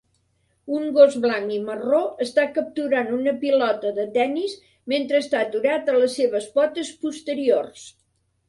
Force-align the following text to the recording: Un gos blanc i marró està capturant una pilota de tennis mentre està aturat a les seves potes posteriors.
Un 0.77 0.85
gos 0.93 1.17
blanc 1.25 1.51
i 1.57 1.59
marró 1.65 1.99
està 2.25 2.45
capturant 2.55 3.13
una 3.17 3.33
pilota 3.43 3.91
de 3.99 4.07
tennis 4.17 4.57
mentre 4.95 5.23
està 5.25 5.45
aturat 5.49 5.93
a 5.95 5.99
les 6.01 6.19
seves 6.23 6.49
potes 6.59 6.91
posteriors. 7.05 7.87